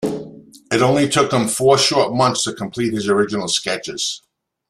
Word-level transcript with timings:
It 0.71 0.81
only 0.81 1.07
took 1.07 1.31
him 1.31 1.47
four 1.47 1.77
short 1.77 2.11
months 2.11 2.41
to 2.45 2.53
complete 2.53 2.91
his 2.91 3.07
original 3.07 3.47
sketches. 3.47 4.23